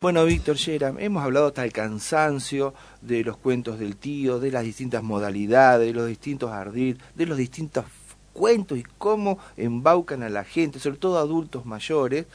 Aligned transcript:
Bueno, 0.00 0.24
Víctor 0.24 0.54
Yera, 0.54 0.94
hemos 0.96 1.24
hablado 1.24 1.48
hasta 1.48 1.64
el 1.64 1.72
cansancio 1.72 2.72
de 3.00 3.24
los 3.24 3.36
cuentos 3.36 3.80
del 3.80 3.96
tío, 3.96 4.38
de 4.38 4.52
las 4.52 4.62
distintas 4.62 5.02
modalidades, 5.02 5.88
de 5.88 5.92
los 5.92 6.06
distintos 6.06 6.52
ardid, 6.52 6.98
de 7.16 7.26
los 7.26 7.36
distintos 7.36 7.84
cuentos 8.32 8.78
y 8.78 8.84
cómo 8.96 9.40
embaucan 9.56 10.22
a 10.22 10.28
la 10.28 10.44
gente, 10.44 10.78
sobre 10.78 10.98
todo 10.98 11.18
adultos 11.18 11.66
mayores. 11.66 12.26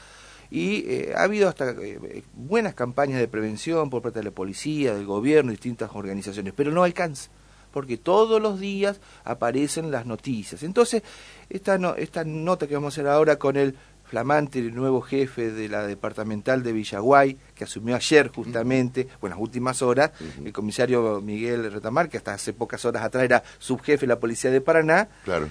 Y 0.51 0.83
eh, 0.89 1.13
ha 1.15 1.23
habido 1.23 1.47
hasta 1.47 1.69
eh, 1.69 2.25
buenas 2.33 2.73
campañas 2.73 3.17
de 3.19 3.29
prevención 3.29 3.89
por 3.89 4.01
parte 4.01 4.19
de 4.19 4.25
la 4.25 4.31
policía, 4.31 4.93
del 4.93 5.05
gobierno, 5.05 5.51
distintas 5.51 5.91
organizaciones, 5.93 6.53
pero 6.53 6.69
no 6.69 6.83
alcanza 6.83 7.29
porque 7.71 7.97
todos 7.97 8.39
los 8.39 8.59
días 8.59 9.01
aparecen 9.23 9.89
las 9.89 10.05
noticias. 10.05 10.61
Entonces, 10.63 11.01
esta, 11.49 11.75
esta 11.97 12.23
nota 12.23 12.67
que 12.67 12.75
vamos 12.75 12.93
a 12.93 13.01
hacer 13.01 13.07
ahora 13.07 13.37
con 13.37 13.57
el 13.57 13.75
flamante 14.13 14.59
el 14.59 14.75
nuevo 14.75 15.01
jefe 15.01 15.49
de 15.49 15.67
la 15.67 15.87
departamental 15.87 16.61
de 16.61 16.71
Villaguay, 16.71 17.35
que 17.55 17.63
asumió 17.63 17.95
ayer 17.95 18.27
justamente, 18.27 19.07
o 19.19 19.25
en 19.25 19.31
las 19.31 19.39
últimas 19.39 19.81
horas, 19.81 20.11
el 20.45 20.53
comisario 20.53 21.19
Miguel 21.19 21.71
Retamar, 21.71 22.09
que 22.09 22.17
hasta 22.17 22.35
hace 22.35 22.53
pocas 22.53 22.85
horas 22.85 23.01
atrás 23.01 23.23
era 23.23 23.43
subjefe 23.57 24.01
de 24.01 24.09
la 24.09 24.19
policía 24.19 24.51
de 24.51 24.61
Paraná, 24.61 25.07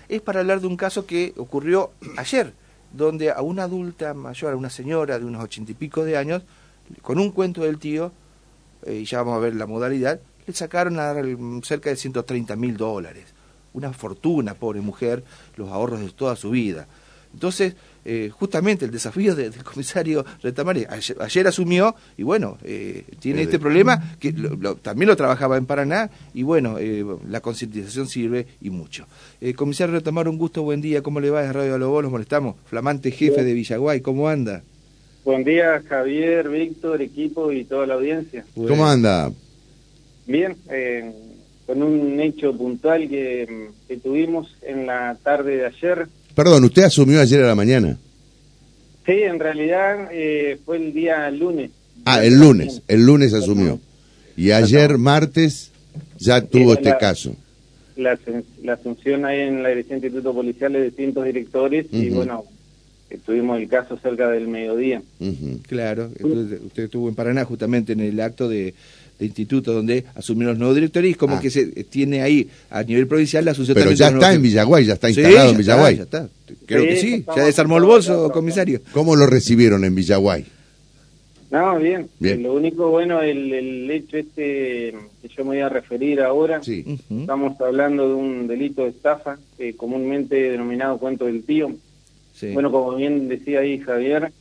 es 0.08 0.20
para 0.20 0.38
hablar 0.38 0.60
de 0.60 0.68
un 0.68 0.76
caso 0.76 1.06
que 1.06 1.34
ocurrió 1.38 1.90
ayer, 2.16 2.52
donde 2.92 3.32
a 3.32 3.42
una 3.42 3.64
adulta 3.64 4.14
mayor, 4.14 4.52
a 4.52 4.56
una 4.56 4.70
señora 4.70 5.18
de 5.18 5.24
unos 5.24 5.42
ochenta 5.42 5.72
y 5.72 5.74
pico 5.74 6.04
de 6.04 6.16
años, 6.16 6.44
con 7.00 7.18
un 7.18 7.32
cuento 7.32 7.62
del 7.62 7.78
tío, 7.78 8.12
eh, 8.86 9.00
y 9.02 9.04
ya 9.06 9.18
vamos 9.24 9.38
a 9.38 9.40
ver 9.40 9.56
la 9.56 9.66
modalidad, 9.66 10.20
le 10.46 10.54
sacaron 10.54 11.00
a 11.00 11.12
cerca 11.64 11.90
de 11.90 11.96
130 11.96 12.54
mil 12.54 12.76
dólares. 12.76 13.24
Una 13.72 13.92
fortuna, 13.92 14.54
pobre 14.54 14.80
mujer, 14.82 15.24
los 15.56 15.68
ahorros 15.68 15.98
de 15.98 16.10
toda 16.10 16.36
su 16.36 16.50
vida. 16.50 16.86
Entonces, 17.34 17.74
eh, 18.04 18.30
justamente 18.30 18.84
el 18.84 18.90
desafío 18.90 19.34
del 19.36 19.54
comisario 19.62 20.24
Retamare 20.42 20.88
ayer, 20.88 21.46
asumió 21.46 21.94
y 22.16 22.24
bueno, 22.24 22.58
eh, 22.64 23.04
tiene 23.20 23.42
este 23.42 23.60
problema 23.60 24.16
que 24.18 24.34
también 24.82 25.08
lo 25.08 25.16
trabajaba 25.16 25.56
en 25.56 25.66
Paraná 25.66 26.10
y 26.34 26.42
bueno, 26.42 26.78
eh, 26.80 27.04
la 27.28 27.40
concientización 27.40 28.08
sirve 28.08 28.46
y 28.60 28.70
mucho. 28.70 29.06
comisario 29.54 29.94
Retamar, 29.94 30.28
un 30.28 30.36
gusto, 30.36 30.62
buen 30.62 30.80
día, 30.80 31.02
¿cómo 31.02 31.20
le 31.20 31.30
va? 31.30 31.44
Es 31.44 31.52
Radio 31.52 31.78
Lobo, 31.78 32.02
nos 32.02 32.10
molestamos, 32.10 32.56
flamante 32.66 33.12
jefe 33.12 33.44
de 33.44 33.54
Villaguay, 33.54 34.00
¿cómo 34.00 34.28
anda? 34.28 34.62
Buen 35.24 35.44
día, 35.44 35.80
Javier, 35.88 36.48
Víctor, 36.48 37.00
equipo 37.02 37.52
y 37.52 37.64
toda 37.64 37.86
la 37.86 37.94
audiencia. 37.94 38.44
¿Cómo 38.54 38.84
anda? 38.84 39.30
Bien, 40.26 40.56
con 41.66 41.82
un 41.82 42.18
hecho 42.18 42.56
puntual 42.56 43.08
que 43.08 44.00
tuvimos 44.02 44.56
en 44.62 44.86
la 44.86 45.16
tarde 45.22 45.58
de 45.58 45.66
ayer, 45.66 46.08
Perdón, 46.34 46.64
¿usted 46.64 46.84
asumió 46.84 47.20
ayer 47.20 47.42
a 47.42 47.48
la 47.48 47.54
mañana? 47.54 47.98
Sí, 49.06 49.12
en 49.12 49.38
realidad 49.38 50.08
eh, 50.12 50.58
fue 50.64 50.76
el 50.76 50.92
día 50.92 51.30
lunes. 51.30 51.70
Ah, 52.04 52.24
el 52.24 52.38
lunes, 52.38 52.82
el 52.88 53.04
lunes 53.04 53.34
asumió. 53.34 53.78
Y 54.36 54.52
ayer, 54.52 54.98
martes, 54.98 55.70
ya 56.18 56.40
tuvo 56.40 56.74
este 56.74 56.96
caso. 56.98 57.34
La, 57.96 58.18
la, 58.62 58.72
asunción 58.72 59.24
ahí 59.24 59.40
en 59.40 59.62
la 59.62 59.68
Dirección 59.68 60.00
de 60.00 60.06
Instituto 60.06 60.34
Policial 60.34 60.72
de 60.72 60.84
distintos 60.84 61.24
directores 61.24 61.86
y 61.92 62.08
bueno, 62.08 62.44
tuvimos 63.18 63.60
el 63.60 63.68
caso 63.68 63.98
cerca 63.98 64.30
del 64.30 64.48
mediodía. 64.48 65.02
Claro, 65.68 66.10
usted 66.64 66.84
estuvo 66.84 67.08
en 67.08 67.14
Paraná 67.14 67.44
justamente 67.44 67.92
en 67.92 68.00
el 68.00 68.18
acto 68.20 68.48
de 68.48 68.74
de 69.18 69.26
instituto 69.26 69.72
donde 69.72 70.04
asumieron 70.14 70.54
los 70.54 70.58
nuevos 70.58 70.74
directores 70.74 71.10
y 71.10 71.14
como 71.14 71.36
ah. 71.36 71.40
que 71.40 71.50
se 71.50 71.66
tiene 71.84 72.22
ahí 72.22 72.48
a 72.70 72.82
nivel 72.82 73.06
provincial 73.06 73.44
la 73.44 73.52
asociación. 73.52 73.84
Pero 73.84 73.96
ya 73.96 74.08
está 74.08 74.32
en 74.32 74.42
Villaguay, 74.42 74.84
ya 74.84 74.94
está 74.94 75.08
instalado 75.08 75.50
en 75.50 75.56
Villaguay. 75.56 75.96
ya 75.96 76.02
está. 76.02 76.28
Creo 76.66 76.84
que 76.84 76.96
sí, 76.96 77.24
ya 77.34 77.44
desarmó 77.44 77.78
el 77.78 77.84
bolso, 77.84 78.30
comisario. 78.30 78.80
¿Cómo 78.92 79.16
lo 79.16 79.26
recibieron 79.26 79.84
en 79.84 79.94
Villaguay? 79.94 80.44
No, 81.52 81.78
bien. 81.78 82.08
Lo 82.18 82.54
único 82.54 82.88
bueno, 82.88 83.20
el, 83.20 83.52
el, 83.52 83.90
hecho 83.90 84.16
este 84.16 84.94
que 85.20 85.28
yo 85.28 85.44
me 85.44 85.50
voy 85.50 85.58
a 85.60 85.68
referir 85.68 86.20
ahora, 86.22 86.62
sí. 86.62 86.98
estamos 87.10 87.60
hablando 87.60 88.08
de 88.08 88.14
un 88.14 88.46
delito 88.48 88.84
de 88.84 88.88
estafa, 88.88 89.38
comúnmente 89.76 90.34
denominado 90.50 90.98
cuento 90.98 91.26
del 91.26 91.44
tío. 91.44 91.70
Bueno, 92.54 92.72
como 92.72 92.96
bien 92.96 93.28
decía 93.28 93.60
ahí 93.60 93.78
Javier, 93.78 94.32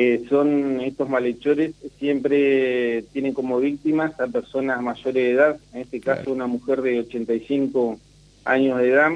eh, 0.00 0.26
son 0.28 0.80
estos 0.80 1.08
malhechores 1.08 1.72
siempre 1.98 3.02
tienen 3.12 3.34
como 3.34 3.58
víctimas 3.58 4.12
a 4.20 4.28
personas 4.28 4.80
mayores 4.80 5.12
de 5.12 5.30
edad, 5.32 5.60
en 5.74 5.80
este 5.80 6.00
caso 6.00 6.30
una 6.30 6.46
mujer 6.46 6.82
de 6.82 7.00
85 7.00 7.98
años 8.44 8.78
de 8.78 8.90
edad. 8.90 9.10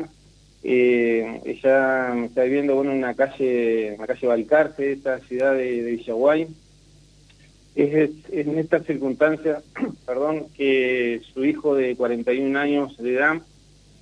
Eh, 0.65 1.41
ella 1.45 2.25
está 2.25 2.43
viviendo 2.43 2.75
bueno, 2.75 2.91
en 2.91 2.99
una 2.99 3.15
calle, 3.15 3.97
la 3.97 4.09
calle 4.09 4.27
Balcarce, 4.27 4.91
esta 4.91 5.21
ciudad 5.21 5.55
de, 5.55 5.83
Villaguay. 5.83 6.49
Es, 7.77 8.11
en 8.33 8.59
esta 8.59 8.81
circunstancia, 8.81 9.63
perdón, 10.05 10.49
que 10.57 11.21
su 11.33 11.45
hijo 11.45 11.77
de 11.77 11.95
41 11.95 12.59
años 12.59 12.97
de 12.97 13.15
edad 13.15 13.41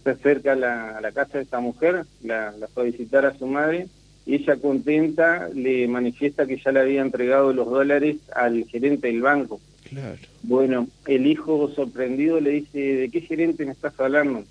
se 0.03 0.11
acerca 0.13 0.53
a 0.53 0.57
la, 1.03 1.13
casa 1.13 1.37
de 1.37 1.45
esta 1.45 1.61
mujer, 1.61 2.07
la, 2.25 2.53
la 2.53 2.69
fue 2.69 2.85
a 2.85 2.87
visitar 2.87 3.27
a 3.27 3.37
su 3.37 3.47
madre 3.47 3.87
ella 4.35 4.57
contenta 4.57 5.49
le 5.55 5.89
manifiesta 5.89 6.47
que 6.47 6.59
ya 6.59 6.73
le 6.73 6.81
había 6.81 7.03
entregado 7.03 7.53
los 7.53 7.69
dólares 7.69 8.17
al 8.35 8.65
gerente 8.65 9.09
del 9.09 9.23
banco. 9.23 9.61
Claro. 9.89 10.19
Bueno, 10.43 10.89
el 11.07 11.27
hijo 11.27 11.69
sorprendido 11.75 12.41
le 12.41 12.51
dice, 12.51 12.79
¿de 12.79 13.09
qué 13.11 13.21
gerente 13.23 13.65
me 13.65 13.73
estás 13.73 13.99
hablando? 13.99 14.45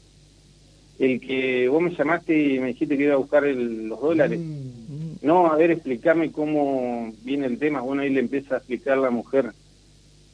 El 0.97 1.22
que 1.22 1.69
vos 1.69 1.81
me 1.81 1.95
llamaste 1.95 2.56
y 2.56 2.59
me 2.59 2.68
dijiste 2.68 2.97
que 2.97 3.03
iba 3.06 3.13
a 3.13 3.18
buscar 3.18 3.44
los 3.44 4.01
dólares. 4.01 4.39
Mm, 4.39 4.44
mm. 4.44 5.18
No, 5.22 5.47
a 5.47 5.56
ver, 5.56 5.72
explícame 5.72 6.31
cómo 6.31 7.13
viene 7.23 7.45
el 7.45 7.57
tema. 7.57 7.81
Bueno, 7.81 8.01
ahí 8.01 8.09
le 8.09 8.19
empieza 8.19 8.56
a 8.56 8.57
explicar 8.57 8.97
la 8.97 9.09
mujer. 9.09 9.51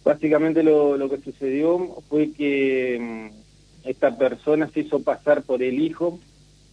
Básicamente 0.03 0.63
lo, 0.63 0.97
lo 0.97 1.09
que 1.09 1.21
sucedió 1.21 1.97
fue 2.09 2.31
que 2.31 3.29
mm, 3.31 3.89
esta 3.89 4.17
persona 4.17 4.67
se 4.69 4.81
hizo 4.81 5.03
pasar 5.03 5.43
por 5.43 5.61
el 5.61 5.79
hijo 5.79 6.19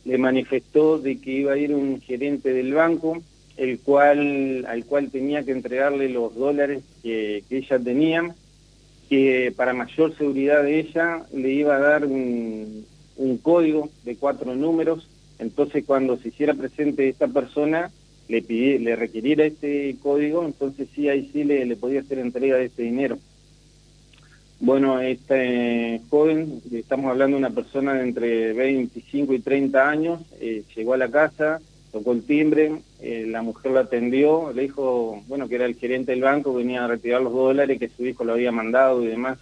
le 0.05 0.19
manifestó 0.19 0.99
de 0.99 1.19
que 1.19 1.31
iba 1.31 1.53
a 1.53 1.59
ir 1.59 1.75
un 1.75 2.01
gerente 2.01 2.53
del 2.53 2.75
banco, 2.75 3.23
el 3.57 3.79
cual, 3.81 4.65
al 4.67 4.85
cual 4.85 5.11
tenía 5.11 5.45
que 5.45 5.53
entregarle 5.53 6.09
los 6.09 6.35
dólares 6.35 6.83
que, 7.03 7.45
ella 7.51 7.79
tenía, 7.79 8.35
que 9.09 9.53
para 9.55 9.75
mayor 9.75 10.17
seguridad 10.17 10.63
de 10.63 10.81
ella 10.81 11.25
le 11.33 11.53
iba 11.53 11.77
a 11.77 11.81
dar 11.81 12.07
un, 12.07 12.87
código 13.43 13.89
de 14.05 14.17
cuatro 14.17 14.55
números, 14.55 15.09
entonces 15.39 15.85
cuando 15.85 16.17
se 16.17 16.29
hiciera 16.29 16.55
presente 16.55 17.09
esta 17.09 17.29
persona, 17.29 17.91
le, 18.29 18.41
le 18.41 18.97
requiriera 18.97 19.45
este 19.45 19.97
código, 20.03 20.45
entonces 20.45 20.89
sí, 20.95 21.09
ahí 21.09 21.31
sí 21.33 21.45
le, 21.45 21.65
le 21.65 21.77
podía 21.77 22.01
hacer 22.01 22.19
entrega 22.19 22.57
de 22.57 22.67
ese 22.67 22.83
dinero. 22.83 23.19
Bueno, 24.65 25.01
este 25.01 26.01
joven, 26.09 26.63
estamos 26.71 27.11
hablando 27.11 27.37
de 27.37 27.41
una 27.41 27.51
persona 27.51 27.95
de 27.95 28.05
entre 28.05 28.53
25 28.53 29.35
y 29.35 29.41
30 29.41 29.91
años, 29.91 30.21
eh, 30.41 30.63
llegó 30.77 30.95
a 30.95 30.99
la 30.99 31.11
casa, 31.11 31.61
tocó 31.91 32.13
el 32.13 32.23
timbre, 32.23 32.71
eh, 33.01 33.27
la 33.29 33.43
mujer 33.43 33.73
lo 33.73 33.81
atendió, 33.81 34.53
le 34.53 34.63
dijo, 34.63 35.21
bueno, 35.27 35.49
que 35.49 35.57
era 35.57 35.67
el 35.67 35.75
gerente 35.75 36.13
del 36.13 36.21
banco, 36.21 36.55
venía 36.55 36.85
a 36.85 36.87
retirar 36.87 37.23
los 37.23 37.33
dólares 37.33 37.81
que 37.81 37.89
su 37.89 38.07
hijo 38.07 38.23
lo 38.23 38.35
había 38.35 38.53
mandado 38.53 39.03
y 39.03 39.09
demás. 39.09 39.41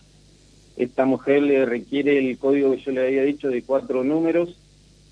Esta 0.79 1.05
mujer 1.05 1.43
le 1.43 1.67
requiere 1.67 2.17
el 2.17 2.39
código 2.39 2.71
que 2.71 2.81
yo 2.81 2.91
le 2.91 3.07
había 3.07 3.23
dicho 3.23 3.51
de 3.51 3.61
cuatro 3.61 4.03
números, 4.03 4.57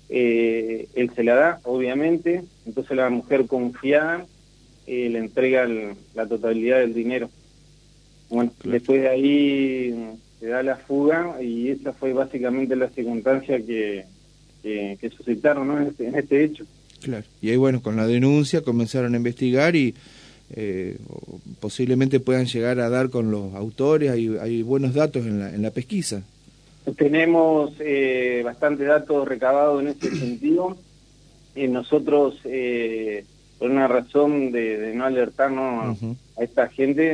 eh, 0.09 0.87
él 0.95 1.11
se 1.15 1.23
la 1.23 1.35
da, 1.35 1.59
obviamente, 1.65 2.41
entonces 2.65 2.97
la 2.97 3.11
mujer 3.11 3.45
confiada 3.45 4.25
le 4.87 5.19
entrega 5.19 5.67
la 6.15 6.25
totalidad 6.25 6.79
del 6.79 6.95
dinero. 6.95 7.29
Bueno, 8.29 8.51
después 8.63 9.01
de 9.01 9.09
ahí 9.09 9.95
se 10.39 10.47
da 10.47 10.63
la 10.63 10.77
fuga 10.77 11.41
y 11.41 11.69
esa 11.69 11.93
fue 11.93 12.13
básicamente 12.13 12.75
la 12.75 12.89
circunstancia 12.89 13.57
que, 13.65 14.05
que, 14.61 15.11
suscitaron 15.15 15.67
¿no? 15.67 15.79
Este, 15.79 16.07
en, 16.07 16.15
este, 16.15 16.43
hecho. 16.43 16.65
Claro, 17.01 17.25
y 17.41 17.49
ahí 17.49 17.57
bueno, 17.57 17.81
con 17.81 17.95
la 17.95 18.07
denuncia 18.07 18.61
comenzaron 18.61 19.13
a 19.13 19.17
investigar 19.17 19.75
y 19.75 19.95
eh, 20.51 20.97
posiblemente 21.59 22.19
puedan 22.19 22.45
llegar 22.45 22.79
a 22.79 22.89
dar 22.89 23.09
con 23.09 23.31
los 23.31 23.53
autores, 23.55 24.11
hay, 24.11 24.35
hay 24.39 24.61
buenos 24.63 24.93
datos 24.93 25.25
en 25.25 25.39
la, 25.39 25.53
en 25.53 25.61
la 25.61 25.71
pesquisa. 25.71 26.23
Tenemos 26.97 27.73
eh, 27.79 28.41
bastante 28.43 28.83
datos 28.83 29.27
recabados 29.27 29.81
en 29.81 29.89
ese 29.89 30.15
sentido. 30.15 30.77
y 31.55 31.67
nosotros, 31.67 32.39
eh, 32.45 33.25
por 33.59 33.69
una 33.69 33.87
razón 33.87 34.51
de, 34.51 34.93
no 34.95 35.05
alertarnos 35.05 35.97
a 36.37 36.43
esta 36.43 36.69
gente, 36.69 37.13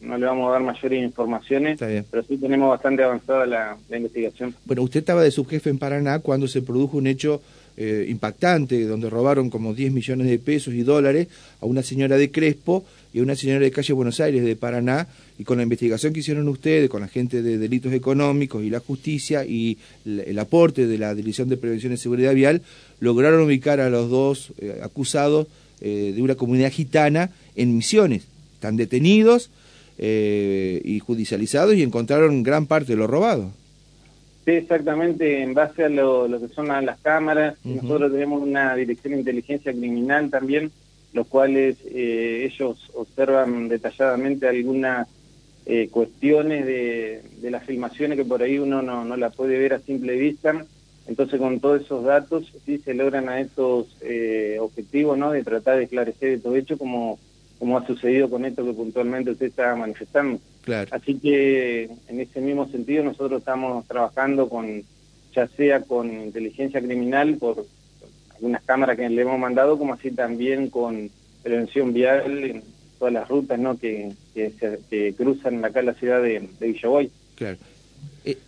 no 0.00 0.16
le 0.16 0.26
vamos 0.26 0.48
a 0.48 0.52
dar 0.52 0.62
mayores 0.62 1.04
informaciones, 1.04 1.78
pero 1.78 2.22
sí 2.22 2.38
tenemos 2.38 2.70
bastante 2.70 3.04
avanzada 3.04 3.46
la, 3.46 3.76
investigación. 3.94 4.54
Bueno, 4.64 4.82
usted 4.82 5.00
estaba 5.00 5.22
de 5.22 5.30
subjefe 5.30 5.68
en 5.68 5.78
Paraná 5.78 6.20
cuando 6.20 6.48
se 6.48 6.62
produjo 6.62 6.96
un 6.96 7.06
hecho 7.06 7.42
eh, 7.76 8.06
impactante, 8.08 8.82
donde 8.86 9.10
robaron 9.10 9.50
como 9.50 9.74
10 9.74 9.92
millones 9.92 10.26
de 10.26 10.38
pesos 10.38 10.74
y 10.74 10.82
dólares 10.82 11.28
a 11.60 11.66
una 11.66 11.82
señora 11.82 12.16
de 12.16 12.30
Crespo 12.30 12.84
y 13.12 13.20
una 13.20 13.34
señora 13.34 13.60
de 13.60 13.70
calle 13.70 13.92
Buenos 13.92 14.20
Aires 14.20 14.44
de 14.44 14.56
Paraná, 14.56 15.06
y 15.38 15.44
con 15.44 15.58
la 15.58 15.62
investigación 15.62 16.12
que 16.12 16.20
hicieron 16.20 16.48
ustedes, 16.48 16.90
con 16.90 17.00
la 17.00 17.08
gente 17.08 17.42
de 17.42 17.58
delitos 17.58 17.92
económicos 17.92 18.62
y 18.64 18.70
la 18.70 18.80
justicia 18.80 19.44
y 19.44 19.78
el, 20.04 20.38
aporte 20.38 20.86
de 20.86 20.98
la 20.98 21.14
Dirección 21.14 21.48
de 21.48 21.56
Prevención 21.56 21.92
y 21.92 21.96
Seguridad 21.96 22.34
Vial, 22.34 22.62
lograron 23.00 23.42
ubicar 23.42 23.80
a 23.80 23.88
los 23.88 24.10
dos 24.10 24.52
eh, 24.58 24.80
acusados 24.82 25.46
eh, 25.80 26.12
de 26.14 26.22
una 26.22 26.34
comunidad 26.34 26.72
gitana 26.72 27.30
en 27.54 27.76
Misiones. 27.76 28.26
Están 28.54 28.76
detenidos 28.76 29.50
eh, 29.98 30.80
y 30.84 30.98
judicializados 30.98 31.74
y 31.74 31.82
encontraron 31.82 32.42
gran 32.42 32.66
parte 32.66 32.92
de 32.92 32.98
lo 32.98 33.06
robado. 33.06 33.52
Sí, 34.44 34.52
exactamente, 34.52 35.42
en 35.42 35.54
base 35.54 35.84
a 35.84 35.88
lo, 35.88 36.26
que 36.40 36.48
son 36.54 36.68
las 36.68 36.98
cámaras, 37.00 37.56
nosotros 37.64 38.10
tenemos 38.10 38.42
una 38.42 38.74
dirección 38.74 39.12
de 39.12 39.18
inteligencia 39.18 39.72
criminal 39.72 40.30
también, 40.30 40.72
los 41.12 41.26
cuales 41.26 41.76
eh, 41.86 42.50
ellos 42.50 42.90
observan 42.94 43.68
detalladamente 43.68 44.48
algunas 44.48 45.08
eh, 45.66 45.88
cuestiones 45.90 46.66
de, 46.66 47.22
las 47.50 47.64
filmaciones 47.64 48.16
que 48.18 48.24
por 48.24 48.42
ahí 48.42 48.58
uno 48.58 48.82
no, 48.82 49.04
no 49.04 49.16
la 49.16 49.30
puede 49.30 49.58
ver 49.58 49.74
a 49.74 49.80
simple 49.80 50.16
vista, 50.16 50.64
entonces 51.06 51.38
con 51.40 51.60
todos 51.60 51.82
esos 51.82 52.04
datos 52.04 52.52
sí 52.66 52.78
se 52.78 52.94
logran 52.94 53.28
a 53.28 53.40
estos 53.40 53.86
eh, 54.02 54.58
objetivos, 54.60 55.16
¿no? 55.16 55.30
De 55.32 55.42
tratar 55.42 55.78
de 55.78 55.84
esclarecer 55.84 56.40
todo 56.40 56.56
hecho 56.56 56.76
como 56.76 57.18
como 57.58 57.76
ha 57.76 57.86
sucedido 57.86 58.30
con 58.30 58.44
esto 58.44 58.64
que 58.64 58.72
puntualmente 58.72 59.32
usted 59.32 59.46
está 59.46 59.74
manifestando. 59.74 60.38
Así 60.90 61.18
que 61.18 61.90
en 62.08 62.20
ese 62.20 62.40
mismo 62.40 62.68
sentido 62.68 63.02
nosotros 63.02 63.40
estamos 63.40 63.86
trabajando 63.86 64.48
con, 64.48 64.82
ya 65.34 65.48
sea 65.48 65.80
con 65.80 66.12
inteligencia 66.12 66.80
criminal 66.80 67.36
por 67.36 67.66
algunas 68.38 68.62
cámaras 68.62 68.96
que 68.96 69.08
le 69.08 69.22
hemos 69.22 69.38
mandado, 69.38 69.78
como 69.78 69.94
así 69.94 70.10
también 70.12 70.70
con 70.70 71.10
prevención 71.42 71.92
vial 71.92 72.44
en 72.44 72.62
todas 72.98 73.14
las 73.14 73.28
rutas 73.28 73.58
¿no? 73.58 73.78
que, 73.78 74.12
que, 74.34 75.14
cruzan 75.16 75.64
acá 75.64 75.82
la 75.82 75.94
ciudad 75.94 76.22
de, 76.22 76.48
de 76.58 76.66
Villaboy. 76.66 77.10
Claro. 77.34 77.58
Eh, 78.24 78.38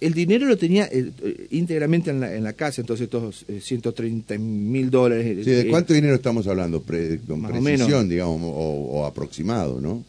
el 0.00 0.12
dinero 0.12 0.46
lo 0.46 0.56
tenía 0.56 0.88
eh, 0.90 1.10
íntegramente 1.50 2.10
en 2.10 2.20
la, 2.20 2.34
en 2.34 2.42
la 2.42 2.52
casa, 2.52 2.80
entonces 2.80 3.04
estos 3.04 3.44
130 3.60 4.34
eh, 4.34 4.38
mil 4.38 4.90
dólares. 4.90 5.44
Sí, 5.44 5.50
¿de 5.50 5.60
eh, 5.62 5.68
cuánto 5.68 5.94
dinero 5.94 6.14
estamos 6.14 6.46
hablando? 6.48 6.82
con 6.82 7.42
precisión, 7.42 8.08
digamos, 8.08 8.40
o, 8.42 9.06
aproximado, 9.06 9.80
¿no? 9.80 10.02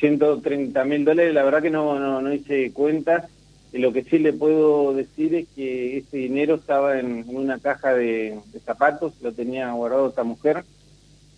130 0.00 0.84
mil 0.84 1.04
dólares, 1.04 1.34
la 1.34 1.44
verdad 1.44 1.62
que 1.62 1.70
no, 1.70 1.98
no, 1.98 2.20
no 2.20 2.32
hice 2.32 2.72
cuentas. 2.72 3.26
Lo 3.72 3.92
que 3.92 4.02
sí 4.02 4.18
le 4.18 4.32
puedo 4.32 4.94
decir 4.94 5.34
es 5.34 5.46
que 5.54 5.98
ese 5.98 6.16
dinero 6.16 6.56
estaba 6.56 6.98
en, 6.98 7.24
una 7.28 7.58
caja 7.58 7.94
de, 7.94 8.38
de, 8.52 8.60
zapatos, 8.60 9.12
lo 9.22 9.32
tenía 9.32 9.70
guardado 9.72 10.08
esta 10.08 10.24
mujer. 10.24 10.64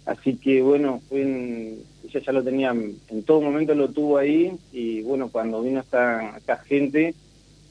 Así 0.06 0.37
que 0.37 0.62
bueno, 0.62 1.00
fue 1.08 1.23
en, 1.23 1.79
ella 2.05 2.20
ya 2.20 2.32
lo 2.32 2.43
tenía, 2.43 2.70
en 2.70 3.23
todo 3.25 3.40
momento 3.40 3.75
lo 3.75 3.88
tuvo 3.88 4.19
ahí 4.19 4.52
y 4.73 5.02
bueno, 5.02 5.29
cuando 5.29 5.62
vino 5.62 5.81
esta, 5.81 6.37
esta 6.37 6.56
gente, 6.58 7.14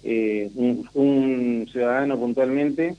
eh, 0.04 0.50
un, 0.94 1.68
ciudadano 1.72 2.18
puntualmente, 2.18 2.96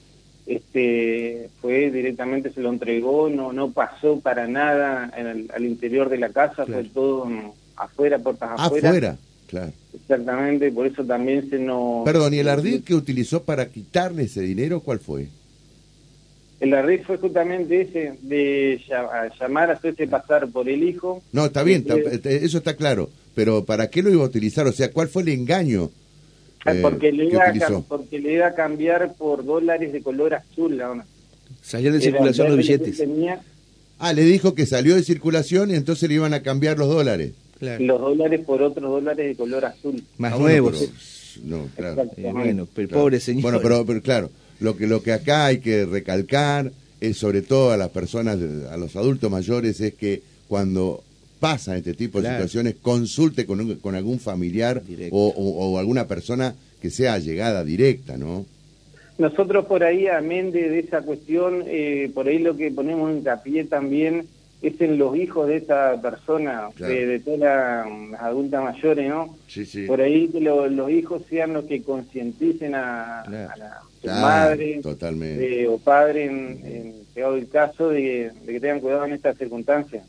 este 0.47 1.49
fue 1.61 1.91
directamente 1.91 2.53
se 2.53 2.61
lo 2.61 2.71
entregó, 2.71 3.29
no 3.29 3.53
no 3.53 3.71
pasó 3.71 4.21
para 4.21 4.47
nada 4.47 5.11
al 5.15 5.65
interior 5.65 6.09
de 6.09 6.19
la 6.19 6.31
casa, 6.31 6.67
fue 6.67 6.85
todo 6.85 7.29
afuera, 7.77 8.19
puertas 8.19 8.51
afuera. 8.59 8.89
Afuera, 8.89 9.17
claro. 9.53 9.73
Exactamente, 9.95 10.73
por 10.73 10.87
eso 10.87 11.05
también 11.05 11.49
se 11.51 11.59
nos... 11.59 12.05
Perdón, 12.07 12.33
¿y 12.33 12.39
el 12.39 12.49
ardid 12.49 12.83
que 12.83 12.95
utilizó 12.95 13.43
para 13.43 13.69
quitarle 13.69 14.25
ese 14.25 14.41
dinero 14.41 14.81
cuál 14.81 14.99
fue? 14.99 15.29
El 16.59 16.73
arreglo 16.73 17.07
fue 17.07 17.19
justamente 17.19 17.83
ese, 17.83 18.15
de 18.23 18.81
llamar 19.39 19.71
a 19.71 19.75
hacerse 19.75 20.07
pasar 20.07 20.49
por 20.49 20.69
el 20.69 20.83
hijo. 20.83 21.23
No, 21.33 21.45
está 21.45 21.63
bien, 21.65 21.85
este, 22.11 22.45
eso 22.45 22.59
está 22.59 22.77
claro, 22.77 23.11
pero 23.35 23.65
¿para 23.65 23.91
qué 23.91 24.03
lo 24.03 24.11
iba 24.11 24.23
a 24.23 24.27
utilizar? 24.27 24.67
O 24.67 24.73
sea, 24.73 24.91
¿cuál 24.91 25.09
fue 25.09 25.23
el 25.23 25.29
engaño? 25.29 25.91
Ah, 26.65 26.73
porque, 26.81 27.13
le 27.13 27.27
iba 27.27 27.45
a, 27.45 27.81
porque 27.81 28.21
le 28.21 28.35
iba 28.35 28.47
a 28.47 28.55
cambiar 28.55 29.15
por 29.15 29.45
dólares 29.45 29.93
de 29.93 30.01
color 30.01 30.35
azul. 30.35 30.77
¿no? 30.79 31.05
Salió 31.61 31.93
de 31.93 32.01
circulación 32.01 32.49
los 32.49 32.57
billetes. 32.57 33.03
Ah, 33.99 34.13
le 34.13 34.23
dijo 34.23 34.55
que 34.55 34.65
salió 34.65 34.95
de 34.95 35.03
circulación 35.03 35.71
y 35.71 35.75
entonces 35.75 36.09
le 36.09 36.15
iban 36.15 36.33
a 36.33 36.43
cambiar 36.43 36.79
los 36.79 36.89
dólares. 36.89 37.33
Los 37.63 38.01
dólares 38.01 38.41
por 38.45 38.61
otros 38.61 38.91
dólares 38.91 39.27
de 39.27 39.37
color 39.37 39.65
azul. 39.65 40.03
Más 40.19 40.33
ah, 40.33 40.39
nuevos. 40.39 40.91
no, 41.45 41.69
claro. 41.77 42.11
bueno, 42.33 42.67
pero 42.75 42.89
pobre 42.89 43.21
señor. 43.21 43.43
Bueno, 43.43 43.61
pero, 43.63 43.87
pero 43.87 44.03
claro, 44.03 44.31
lo 44.59 44.77
que, 44.77 44.87
lo 44.87 45.03
que 45.03 45.13
acá 45.13 45.47
hay 45.47 45.59
que 45.59 45.87
recalcar, 45.87 46.73
es 47.01 47.19
sobre 47.19 47.43
todo 47.43 47.73
a 47.73 47.77
las 47.77 47.91
personas, 47.91 48.39
a 48.71 48.77
los 48.77 48.97
adultos 48.97 49.31
mayores, 49.31 49.81
es 49.81 49.95
que 49.95 50.23
cuando 50.49 51.03
pasa 51.41 51.77
este 51.77 51.95
tipo 51.95 52.21
de 52.21 52.31
situaciones, 52.31 52.77
consulte 52.81 53.47
con, 53.47 53.77
con 53.77 53.95
algún 53.95 54.21
familiar 54.21 54.83
o, 55.11 55.79
alguna 55.79 56.07
persona 56.07 56.55
que 56.81 56.91
sea 56.91 57.19
llegada 57.19 57.65
directa, 57.65 58.17
¿no? 58.17 58.47
Nosotros 59.19 59.67
por 59.67 59.85
ahí, 59.85 60.07
amén 60.07 60.53
de, 60.53 60.69
de 60.69 60.79
esa 60.81 61.03
cuestión, 61.03 61.65
eh, 61.67 62.11
por 62.15 62.29
ahí 62.29 62.39
lo 62.39 62.57
que 62.57 62.71
ponemos 62.71 63.11
en 63.11 63.19
hincapié 63.19 63.65
también 63.65 64.27
es 64.63 64.81
en 64.81 64.97
los 64.97 65.17
hijos 65.17 65.49
de 65.49 65.57
esa 65.57 66.01
persona, 66.01 66.69
de, 66.79 67.21
todas 67.21 67.41
las 67.41 68.21
adultas 68.21 68.63
mayores, 68.63 69.09
¿no? 69.09 69.37
Sí, 69.49 69.67
sí. 69.67 69.87
Por 69.87 70.01
ahí 70.01 70.29
que 70.29 70.41
los 70.41 70.91
hijos 70.91 71.23
sean 71.29 71.53
los 71.53 71.65
que 71.65 71.83
concienticen 71.83 72.75
a, 72.75 73.25
la 74.03 74.21
madre 74.21 74.81
totalmente. 74.83 75.69
o 75.69 75.79
padre, 75.79 76.25
en, 76.27 76.61
en 76.65 76.95
el 77.15 77.49
caso, 77.49 77.89
de, 77.89 78.31
que 78.47 78.61
tengan 78.61 78.81
cuidado 78.81 79.05
en 79.05 79.13
estas 79.13 79.37
circunstancias. 79.37 80.05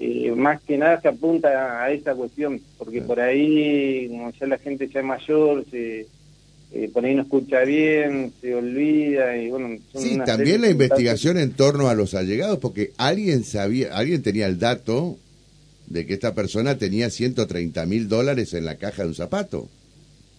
Eh, 0.00 0.32
más 0.32 0.60
que 0.62 0.76
nada 0.76 1.00
se 1.00 1.08
apunta 1.08 1.82
a, 1.82 1.90
esa 1.90 2.14
cuestión, 2.14 2.60
porque 2.76 3.00
por 3.00 3.20
ahí, 3.20 4.08
como 4.08 4.30
ya 4.32 4.46
la 4.46 4.58
gente 4.58 4.88
ya 4.88 5.00
es 5.00 5.06
mayor, 5.06 5.64
se 5.70 6.06
eh, 6.76 6.90
por 6.92 7.04
ahí 7.04 7.14
no 7.14 7.22
escucha 7.22 7.60
bien, 7.60 8.32
se 8.40 8.52
olvida 8.52 9.36
y 9.36 9.48
bueno... 9.48 9.78
sí, 9.94 10.18
también 10.26 10.60
la 10.60 10.70
investigación 10.70 11.38
en 11.38 11.52
torno 11.52 11.88
a 11.88 11.94
los 11.94 12.14
allegados, 12.14 12.58
porque 12.58 12.90
alguien 12.96 13.44
sabía, 13.44 13.96
alguien 13.96 14.22
tenía 14.24 14.46
el 14.46 14.58
dato 14.58 15.16
de 15.86 16.04
que 16.04 16.14
esta 16.14 16.34
persona 16.34 16.76
tenía 16.76 17.10
130 17.10 17.86
mil 17.86 18.08
dólares 18.08 18.54
en 18.54 18.64
la 18.64 18.74
caja 18.74 19.02
de 19.02 19.08
un 19.10 19.14
zapato. 19.14 19.68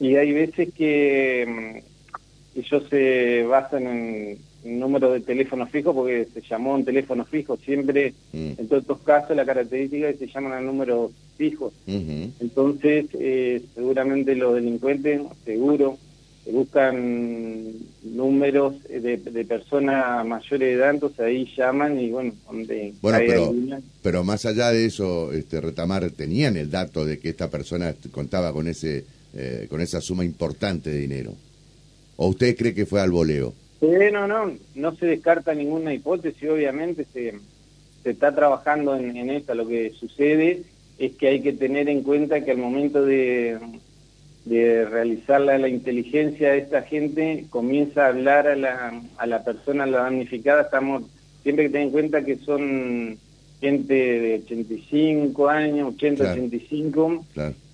Y 0.01 0.17
hay 0.17 0.33
veces 0.33 0.73
que 0.73 1.45
mm, 1.47 2.59
ellos 2.59 2.83
se 2.89 3.43
basan 3.43 3.87
en, 3.87 4.37
número 4.65 5.13
de 5.13 5.21
teléfono 5.21 5.67
fijo 5.67 5.93
porque 5.93 6.27
se 6.33 6.41
llamó 6.41 6.73
un 6.73 6.83
teléfono 6.83 7.23
fijo. 7.23 7.55
Siempre, 7.55 8.13
mm. 8.33 8.51
en 8.57 8.67
todos 8.67 8.81
estos 8.81 8.99
casos, 9.01 9.37
la 9.37 9.45
característica 9.45 10.09
es 10.09 10.17
que 10.17 10.25
se 10.25 10.33
llaman 10.33 10.51
a 10.51 10.59
números 10.59 11.11
fijos. 11.37 11.71
Entonces, 11.87 13.05
eh, 13.13 13.61
seguramente 13.73 14.35
los 14.35 14.55
delincuentes, 14.55 15.21
seguro, 15.45 15.97
buscan 16.51 17.73
números 18.03 18.75
de, 18.87 19.17
personas 19.45 20.25
mayores 20.25 20.59
de 20.59 20.73
edad, 20.73 20.91
entonces 20.91 21.19
ahí 21.19 21.51
llaman 21.57 21.99
y 21.99 22.11
bueno, 22.11 22.33
donde 22.45 22.93
bueno, 23.01 23.17
pero, 23.19 23.53
pero 24.01 24.23
más 24.23 24.45
allá 24.45 24.71
de 24.71 24.85
eso, 24.85 25.31
este 25.31 25.59
Retamar, 25.59 26.09
tenían 26.11 26.55
el 26.57 26.69
dato 26.69 27.05
de 27.05 27.19
que 27.19 27.29
esta 27.29 27.49
persona 27.49 27.95
contaba 28.11 28.53
con 28.53 28.67
ese 28.67 29.05
eh, 29.37 29.67
con 29.69 29.81
esa 29.81 29.99
suma 29.99 30.23
importante 30.23 30.89
de 30.89 30.99
dinero. 30.99 31.33
¿O 32.15 32.29
usted 32.29 32.55
cree 32.55 32.73
que 32.73 32.85
fue 32.85 33.01
al 33.01 33.11
voleo? 33.11 33.53
no, 33.81 34.27
no, 34.27 34.53
no 34.75 34.95
se 34.95 35.07
descarta 35.07 35.53
ninguna 35.53 35.93
hipótesis, 35.93 36.49
obviamente 36.49 37.05
se, 37.11 37.33
se 38.01 38.11
está 38.11 38.33
trabajando 38.33 38.95
en, 38.95 39.17
en 39.17 39.29
esto. 39.29 39.53
Lo 39.53 39.67
que 39.67 39.91
sucede 39.91 40.63
es 40.97 41.15
que 41.15 41.27
hay 41.27 41.41
que 41.41 41.51
tener 41.51 41.89
en 41.89 42.01
cuenta 42.03 42.45
que 42.45 42.51
al 42.51 42.57
momento 42.57 43.03
de, 43.03 43.59
de 44.45 44.85
realizar 44.85 45.41
la, 45.41 45.67
inteligencia 45.67 46.51
de 46.51 46.59
esta 46.59 46.83
gente, 46.83 47.45
comienza 47.49 48.05
a 48.05 48.09
hablar 48.09 48.47
a 48.47 48.55
la, 48.55 49.01
a 49.17 49.25
la 49.25 49.43
persona, 49.43 49.87
la 49.87 50.03
damnificada, 50.03 50.61
estamos, 50.61 51.03
siempre 51.41 51.65
que 51.65 51.71
ten 51.71 51.81
en 51.83 51.89
cuenta 51.89 52.23
que 52.23 52.37
son 52.37 53.17
gente 53.59 53.93
de 53.93 54.43
85 54.45 55.49
años, 55.49 55.95
80, 55.95 56.31
85, 56.33 57.25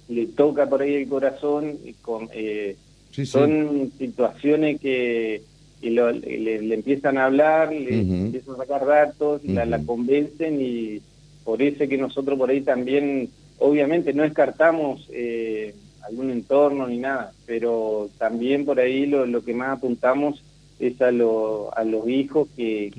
le 0.08 0.28
toca 0.28 0.68
por 0.70 0.82
ahí 0.82 0.96
el 0.96 1.10
corazón, 1.10 1.78
y 1.84 1.92
con, 1.94 2.30
eh, 2.34 2.78
son 3.26 3.92
situaciones 3.98 4.80
que 4.80 5.42
le, 5.82 6.74
empiezan 6.74 7.18
a 7.18 7.26
hablar, 7.26 7.74
le 7.74 8.00
empiezan 8.00 8.56
a 8.56 8.58
sacar 8.60 8.86
datos, 8.86 9.44
la, 9.44 9.66
la 9.66 9.84
convencen 9.84 10.62
y 10.62 11.02
por 11.44 11.62
eso 11.62 11.86
que 11.86 11.98
nosotros 11.98 12.38
por 12.38 12.50
ahí 12.50 12.62
también, 12.62 13.28
obviamente 13.60 14.14
no 14.14 14.24
descartamos... 14.24 15.06
Eh, 15.12 15.76
algún 16.08 16.32
entorno 16.32 16.88
ni 16.88 16.98
nada, 16.98 17.32
pero 17.46 18.10
también 18.18 18.66
por 18.66 18.80
ahí 18.80 19.06
lo, 19.06 19.26
lo 19.26 19.44
que 19.44 19.54
más 19.54 19.78
apuntamos 19.78 20.42
es 20.80 21.02
a, 21.02 21.12
lo, 21.12 21.76
a 21.78 21.84
los 21.84 22.08
hijos 22.10 22.48
que, 22.56 22.92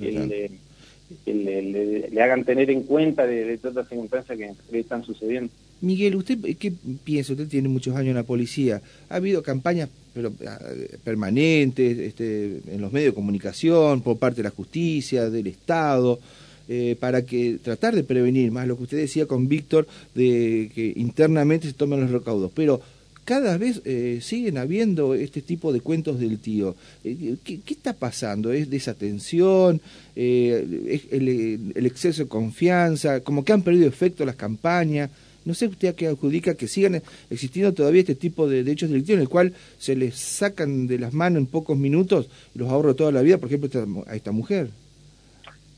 le, 1.26 2.10
le, 2.10 2.22
hagan 2.22 2.44
tener 2.44 2.70
en 2.70 2.82
cuenta 2.82 3.26
de, 3.26 3.58
todas 3.58 3.76
las 3.76 3.88
circunstancias 3.88 4.38
que, 4.38 4.52
le 4.70 4.78
están 4.80 5.04
sucediendo. 5.04 5.50
Miguel, 5.80 6.14
¿usted 6.14 6.38
qué 6.58 6.72
piensa? 7.02 7.32
Usted 7.32 7.48
tiene 7.48 7.68
muchos 7.68 7.96
años 7.96 8.10
en 8.10 8.16
la 8.16 8.22
policía. 8.22 8.80
¿Ha 9.08 9.16
habido 9.16 9.42
campañas 9.42 9.88
pero, 10.14 10.32
ah, 10.46 10.58
permanentes 11.02 11.98
este, 11.98 12.60
en 12.68 12.80
los 12.80 12.92
medios 12.92 13.12
de 13.12 13.14
comunicación 13.16 14.00
por 14.00 14.16
parte 14.16 14.36
de 14.36 14.44
la 14.44 14.50
justicia, 14.50 15.28
del 15.28 15.48
Estado? 15.48 16.20
Eh, 16.68 16.96
para 17.00 17.22
que 17.22 17.58
tratar 17.60 17.92
de 17.92 18.04
prevenir 18.04 18.52
más 18.52 18.68
lo 18.68 18.76
que 18.76 18.84
usted 18.84 18.96
decía 18.96 19.26
con 19.26 19.48
Víctor 19.48 19.88
de 20.14 20.70
que 20.72 20.92
internamente 20.94 21.66
se 21.66 21.74
tomen 21.74 22.00
los 22.00 22.12
recaudos 22.12 22.52
pero 22.54 22.80
cada 23.24 23.56
vez 23.58 23.82
eh, 23.84 24.18
siguen 24.20 24.58
habiendo 24.58 25.14
este 25.14 25.42
tipo 25.42 25.72
de 25.72 25.80
cuentos 25.80 26.18
del 26.18 26.38
tío. 26.38 26.74
Eh, 27.04 27.36
¿qué, 27.44 27.60
está 27.66 27.92
pasando? 27.92 28.52
¿Es 28.52 28.70
desatención? 28.70 29.80
¿Es 30.14 31.02
el, 31.10 31.86
exceso 31.86 32.24
de 32.24 32.28
confianza? 32.28 33.20
¿Como 33.20 33.44
que 33.44 33.52
han 33.52 33.62
perdido 33.62 33.88
efecto 33.88 34.24
las 34.24 34.36
campañas? 34.36 35.10
no 35.44 35.54
sé 35.54 35.66
usted 35.66 35.88
a 35.88 35.96
qué 35.96 36.06
adjudica 36.06 36.54
que 36.54 36.68
sigan 36.68 37.02
existiendo 37.28 37.72
todavía 37.72 38.02
este 38.02 38.14
tipo 38.14 38.48
de, 38.48 38.60
hechos 38.60 38.90
delictivos 38.90 39.18
en 39.18 39.22
el 39.22 39.28
cual 39.28 39.52
se 39.78 39.96
les 39.96 40.14
sacan 40.14 40.86
de 40.86 41.00
las 41.00 41.12
manos 41.12 41.38
en 41.38 41.46
pocos 41.46 41.76
minutos 41.76 42.28
los 42.54 42.68
ahorros 42.68 42.94
de 42.94 42.98
toda 42.98 43.12
la 43.12 43.22
vida, 43.22 43.38
por 43.38 43.48
ejemplo, 43.48 44.04
a 44.06 44.14
esta 44.14 44.30
mujer. 44.32 44.68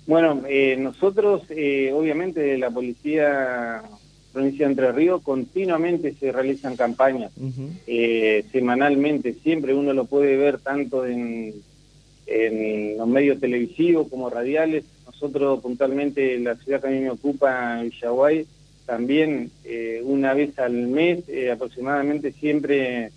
Bueno, 0.06 0.42
eh, 0.48 0.76
nosotros, 0.78 1.42
eh, 1.48 1.90
obviamente, 1.94 2.58
la 2.58 2.70
policía 2.70 3.82
provincia 4.34 4.66
de 4.66 4.72
Entre 4.72 4.92
Ríos 4.92 5.22
continuamente 5.22 6.12
se 6.12 6.30
realizan 6.30 6.76
campañas, 6.76 7.32
eh, 7.86 8.44
semanalmente, 8.52 9.34
siempre 9.42 9.72
uno 9.72 9.94
lo 9.94 10.04
puede 10.04 10.36
ver 10.36 10.58
tanto 10.58 11.06
en, 11.06 11.54
en 12.26 12.98
los 12.98 13.08
medios 13.08 13.40
televisivos 13.40 14.08
como 14.08 14.28
radiales. 14.28 14.84
Nosotros 15.06 15.60
puntualmente, 15.60 16.38
la 16.38 16.56
ciudad 16.56 16.80
que 16.80 16.88
a 16.88 16.90
mí 16.90 17.00
me 17.00 17.10
ocupa, 17.10 17.80
Villaguay, 17.82 18.46
también 18.86 19.50
eh, 19.64 20.02
una 20.04 20.34
vez 20.34 20.58
al 20.58 20.72
mes 20.72 21.28
eh, 21.28 21.50
aproximadamente 21.50 22.32
siempre 22.32 23.10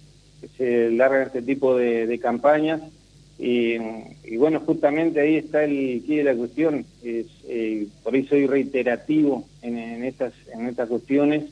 se 0.57 0.91
largan 0.91 1.24
este 1.24 1.41
tipo 1.41 1.75
de, 1.75 2.17
campañas 2.19 2.81
y, 3.39 3.77
bueno, 4.38 4.60
justamente 4.62 5.20
ahí 5.20 5.36
está 5.36 5.63
el 5.63 6.03
quid 6.06 6.17
de 6.17 6.24
la 6.24 6.36
cuestión, 6.36 6.86
es, 7.03 7.27
eh, 7.48 7.88
por 8.03 8.15
eso 8.15 8.29
soy 8.29 8.48
reiterativo 8.48 9.46
en, 9.62 10.03
estas, 10.03 10.34
en 10.53 10.67
estas 10.67 10.89
cuestiones, 10.89 11.46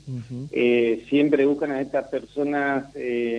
siempre 1.07 1.45
buscan 1.45 1.71
a 1.71 1.81
estas 1.81 2.07
personas 2.07 2.85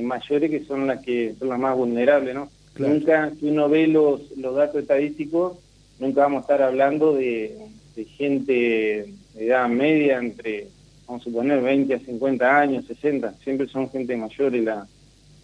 mayores 0.02 0.50
que 0.50 0.64
son 0.64 0.86
las 0.86 1.02
que 1.04 1.34
son 1.38 1.48
las 1.48 1.58
más 1.58 1.76
vulnerables, 1.76 2.34
¿no? 2.34 2.48
Nunca, 2.78 3.32
si 3.40 3.48
uno 3.48 3.68
ve 3.68 3.86
los, 3.86 4.36
los 4.36 4.54
datos 4.54 4.82
estadísticos, 4.82 5.58
nunca 5.98 6.22
vamos 6.22 6.38
a 6.38 6.40
estar 6.42 6.62
hablando 6.62 7.14
de, 7.14 7.56
de 7.94 8.04
gente 8.04 8.52
de 9.34 9.46
edad 9.46 9.68
media 9.68 10.18
entre, 10.18 10.68
vamos 11.06 11.22
a 11.22 11.24
suponer, 11.24 11.62
20 11.62 11.94
a 11.94 11.98
50 11.98 12.58
años, 12.58 12.84
60, 12.86 13.34
siempre 13.42 13.66
son 13.68 13.90
gente 13.90 14.16
mayor 14.16 14.54
y 14.54 14.60
la, 14.62 14.86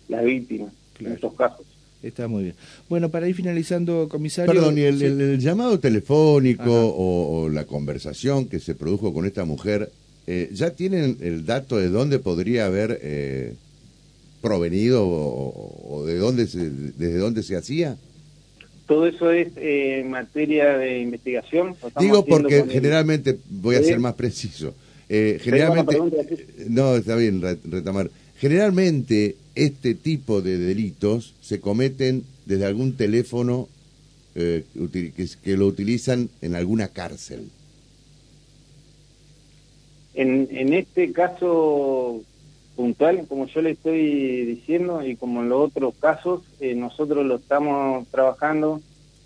las 0.08 0.24
víctimas 0.24 0.72
en 1.00 1.12
estos 1.12 1.34
casos. 1.34 1.66
Está 2.02 2.28
muy 2.28 2.44
bien. 2.44 2.54
Bueno, 2.88 3.10
para 3.10 3.28
ir 3.28 3.34
finalizando, 3.34 4.08
comisario... 4.08 4.52
Perdón, 4.52 4.76
¿y 4.78 4.82
el, 4.82 5.38
llamado 5.38 5.78
telefónico 5.78 6.64
o, 6.66 7.48
la 7.48 7.64
conversación 7.64 8.46
que 8.46 8.58
se 8.58 8.74
produjo 8.74 9.14
con 9.14 9.26
esta 9.26 9.44
mujer, 9.44 9.90
eh, 10.26 10.50
¿ya 10.52 10.70
tienen 10.70 11.18
el 11.20 11.46
dato 11.46 11.76
de 11.76 11.88
dónde 11.88 12.18
podría 12.18 12.66
haber 12.66 12.98
eh, 13.02 13.54
provenido 14.40 15.06
o, 15.06 16.04
de 16.06 16.18
dónde 16.18 16.46
desde 16.46 17.18
dónde 17.18 17.42
se 17.42 17.56
hacía? 17.56 17.96
todo 18.86 19.06
eso 19.06 19.30
es 19.30 19.48
eh, 19.56 20.04
materia 20.06 20.76
de 20.76 21.00
investigación. 21.00 21.74
Digo 21.98 22.26
porque 22.26 22.64
generalmente, 22.68 23.38
voy 23.48 23.76
a 23.76 23.82
ser 23.82 23.98
más 23.98 24.14
preciso, 24.14 24.74
eh, 25.08 25.38
generalmente, 25.40 25.98
no, 26.68 26.96
está 26.96 27.16
bien, 27.16 27.40
retamar, 27.40 28.10
generalmente 28.38 29.36
este 29.54 29.94
tipo 29.94 30.42
de 30.42 30.58
delitos 30.58 31.34
se 31.40 31.60
cometen 31.60 32.24
desde 32.46 32.66
algún 32.66 32.96
teléfono 32.96 33.68
eh, 34.34 34.64
que, 34.92 35.56
lo 35.56 35.66
utilizan 35.66 36.30
en 36.40 36.54
alguna 36.54 36.88
cárcel. 36.88 37.48
En, 40.14 40.48
en 40.50 40.72
este 40.72 41.12
caso 41.12 42.22
puntual, 42.76 43.26
como 43.28 43.46
yo 43.46 43.62
le 43.62 43.70
estoy 43.70 44.44
diciendo, 44.44 45.04
y 45.04 45.16
como 45.16 45.42
en 45.42 45.48
los 45.48 45.68
otros 45.68 45.94
casos, 46.00 46.42
eh, 46.60 46.74
nosotros 46.74 47.24
lo 47.24 47.36
estamos 47.36 48.06
trabajando, 48.08 48.80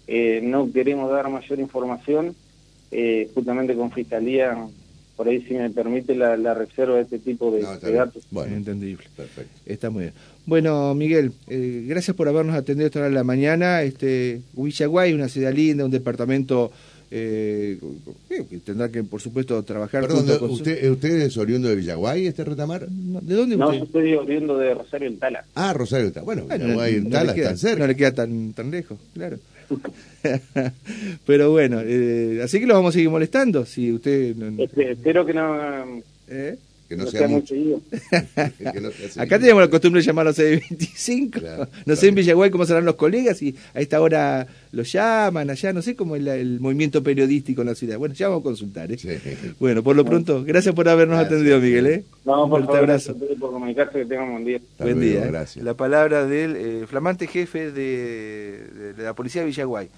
eh, 0.06 0.40
no 0.42 0.70
queremos 0.72 1.10
dar 1.10 1.28
mayor 1.28 1.58
información, 1.60 2.34
eh, 2.90 3.30
justamente 3.34 3.74
con 3.74 3.90
Fiscalía, 3.90 4.56
por 5.16 5.28
ahí 5.28 5.42
si 5.42 5.54
me 5.54 5.70
permite 5.70 6.14
la, 6.14 6.54
reserva 6.54 6.96
de 6.96 7.02
este 7.02 7.18
tipo 7.18 7.50
de, 7.50 7.62
datos. 7.62 8.24
Bueno, 8.30 8.56
entendible. 8.56 9.04
Perfecto. 9.16 9.52
Está 9.64 9.90
muy 9.90 10.04
bien. 10.04 10.14
Bueno, 10.44 10.94
Miguel, 10.94 11.32
gracias 11.48 12.16
por 12.16 12.28
habernos 12.28 12.54
atendido 12.54 12.86
esta 12.86 13.00
hora 13.00 13.08
de 13.08 13.14
la 13.14 13.24
mañana. 13.24 13.82
Este, 13.82 14.42
Huichaguay, 14.54 15.12
una 15.12 15.28
ciudad 15.28 15.52
linda, 15.52 15.84
un 15.84 15.90
departamento 15.90 16.70
eh, 17.10 17.78
que 18.28 18.58
tendrá 18.58 18.90
que, 18.90 19.04
por 19.04 19.20
supuesto, 19.20 19.62
trabajar. 19.62 20.02
Perdón, 20.02 20.50
usted, 20.50 20.90
¿usted 20.90 21.20
es 21.20 21.36
oriundo 21.36 21.68
de 21.68 21.76
Villaguay, 21.76 22.26
este 22.26 22.44
retamar? 22.44 22.88
¿De 22.88 23.34
dónde 23.34 23.56
No, 23.56 23.72
yo 23.72 23.84
estoy 23.84 24.14
oriundo 24.14 24.58
de 24.58 24.74
Rosario 24.74 25.08
del 25.08 25.18
Tala. 25.18 25.44
Ah, 25.54 25.72
Rosario 25.72 26.12
Tala. 26.12 26.24
Bueno, 26.24 26.46
Villaguay 26.46 27.00
no, 27.00 27.10
Tala 27.10 27.34
queda, 27.34 27.56
cerca. 27.56 27.80
No 27.80 27.86
le 27.86 27.96
queda 27.96 28.12
tan, 28.12 28.52
tan 28.52 28.70
lejos, 28.70 28.98
claro. 29.14 29.38
Pero 31.26 31.50
bueno, 31.50 31.80
eh, 31.82 32.40
así 32.42 32.60
que 32.60 32.66
lo 32.66 32.74
vamos 32.74 32.90
a 32.90 32.92
seguir 32.94 33.10
molestando. 33.10 33.64
Si 33.64 33.92
usted. 33.92 34.34
Este, 34.58 34.92
espero 34.92 35.24
que 35.24 35.34
no. 35.34 36.02
¿Eh? 36.28 36.56
Que 36.88 36.96
no, 36.96 37.06
sea, 37.06 37.26
mucho. 37.26 37.54
Acá 39.16 39.38
tenemos 39.40 39.60
la 39.60 39.68
costumbre 39.68 40.00
de 40.00 40.06
llamarlos 40.06 40.38
a 40.38 40.42
25 40.42 41.40
no 41.84 41.96
sé 41.96 42.08
en 42.08 42.14
Villaguay 42.14 42.50
cómo 42.50 42.64
serán 42.64 42.84
los 42.84 42.94
colegas 42.94 43.42
y 43.42 43.56
a 43.74 43.80
esta 43.80 44.00
hora 44.00 44.46
los 44.70 44.92
llaman 44.92 45.50
allá, 45.50 45.72
no 45.72 45.82
sé 45.82 45.96
cómo 45.96 46.16
es 46.16 46.26
el 46.26 46.60
movimiento 46.60 47.02
periodístico 47.02 47.62
en 47.62 47.68
la 47.68 47.74
ciudad. 47.74 47.98
Bueno, 47.98 48.14
ya 48.14 48.28
vamos 48.28 48.42
a 48.42 48.44
consultar. 48.44 48.92
¿eh? 48.92 48.98
Bueno, 49.58 49.82
por 49.82 49.96
lo 49.96 50.04
pronto, 50.04 50.44
gracias 50.44 50.74
por 50.74 50.88
habernos 50.88 51.18
atendido, 51.18 51.58
Miguel. 51.60 51.86
¿eh? 51.86 52.04
No, 52.24 52.48
por 52.48 52.60
favor, 52.60 52.78
abrazo. 52.78 53.16
por 53.40 53.52
comunicarse, 53.52 54.00
que 54.00 54.04
tengan 54.04 54.30
buen 54.32 54.44
día. 54.44 54.60
buen 54.78 55.00
día. 55.00 55.24
¿eh? 55.24 55.28
Gracias. 55.28 55.64
La 55.64 55.74
palabra 55.74 56.26
del 56.26 56.56
eh, 56.56 56.86
flamante 56.86 57.26
jefe 57.26 57.72
de, 57.72 58.94
de 58.96 59.02
la 59.02 59.14
policía 59.14 59.42
de 59.42 59.48
Villaguay. 59.48 59.88